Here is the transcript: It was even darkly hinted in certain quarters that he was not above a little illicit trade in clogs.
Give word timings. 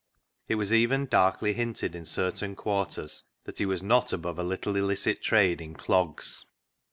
It 0.49 0.55
was 0.55 0.73
even 0.73 1.05
darkly 1.05 1.53
hinted 1.53 1.93
in 1.93 2.05
certain 2.05 2.55
quarters 2.55 3.25
that 3.43 3.59
he 3.59 3.67
was 3.67 3.83
not 3.83 4.11
above 4.11 4.39
a 4.39 4.43
little 4.43 4.75
illicit 4.75 5.21
trade 5.21 5.61
in 5.61 5.75
clogs. 5.75 6.43